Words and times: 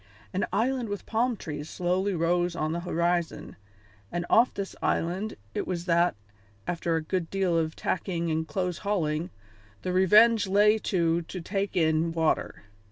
An 0.33 0.47
island 0.51 0.89
with 0.89 1.05
palm 1.05 1.37
trees 1.37 1.69
slowly 1.69 2.15
rose 2.15 2.55
on 2.55 2.71
the 2.71 2.79
horizon, 2.79 3.55
and 4.11 4.25
off 4.31 4.51
this 4.51 4.75
island 4.81 5.35
it 5.53 5.67
was 5.67 5.85
that, 5.85 6.15
after 6.65 6.95
a 6.95 7.03
good 7.03 7.29
deal 7.29 7.55
of 7.55 7.75
tacking 7.75 8.31
and 8.31 8.47
close 8.47 8.79
hauling, 8.79 9.29
the 9.83 9.93
Revenge 9.93 10.47
lay 10.47 10.79
to 10.79 11.21
to 11.21 11.39
take 11.39 11.75
in 11.77 12.13
water. 12.13 12.63